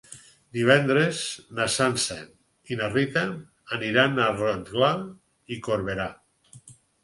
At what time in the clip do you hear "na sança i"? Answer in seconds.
1.59-2.79